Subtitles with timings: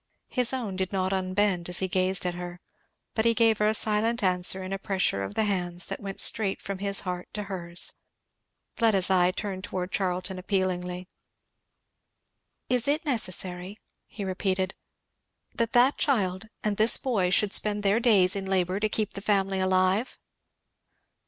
[0.29, 2.59] His own did not unbend as he gazed at her,
[3.13, 6.19] but he gave her a silent answer in a pressure of the hands that went
[6.19, 7.93] straight from his heart to hers.
[8.75, 11.07] Fleda's eye turned to Charlton appealingly.
[12.67, 13.77] "Is it necessary,"
[14.07, 14.73] he repeated,
[15.53, 19.21] "that that child and this boy should spend their days in labour to keep the
[19.21, 20.19] family alive?"